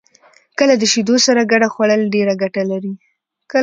کېله 0.57 0.75
د 0.79 0.83
شیدو 0.91 1.15
سره 1.25 1.49
ګډه 1.51 1.67
خوړل 1.73 2.01
ډېره 2.13 2.33
ګټه 2.41 2.63
لري. 2.71 2.93